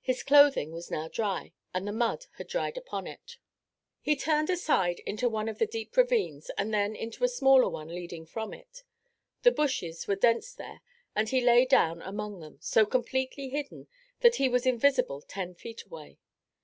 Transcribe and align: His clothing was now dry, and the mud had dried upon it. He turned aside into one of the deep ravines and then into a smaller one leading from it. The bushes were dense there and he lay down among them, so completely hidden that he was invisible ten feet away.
His 0.00 0.22
clothing 0.22 0.70
was 0.70 0.92
now 0.92 1.08
dry, 1.08 1.52
and 1.74 1.88
the 1.88 1.92
mud 1.92 2.26
had 2.38 2.46
dried 2.46 2.78
upon 2.78 3.08
it. 3.08 3.36
He 4.00 4.14
turned 4.14 4.48
aside 4.48 5.00
into 5.00 5.28
one 5.28 5.48
of 5.48 5.58
the 5.58 5.66
deep 5.66 5.96
ravines 5.96 6.52
and 6.56 6.72
then 6.72 6.94
into 6.94 7.24
a 7.24 7.28
smaller 7.28 7.68
one 7.68 7.88
leading 7.88 8.26
from 8.26 8.54
it. 8.54 8.84
The 9.42 9.50
bushes 9.50 10.06
were 10.06 10.14
dense 10.14 10.54
there 10.54 10.82
and 11.16 11.30
he 11.30 11.40
lay 11.40 11.64
down 11.64 12.00
among 12.02 12.38
them, 12.38 12.58
so 12.60 12.86
completely 12.86 13.48
hidden 13.48 13.88
that 14.20 14.36
he 14.36 14.48
was 14.48 14.66
invisible 14.66 15.20
ten 15.20 15.52
feet 15.52 15.82
away. 15.82 16.20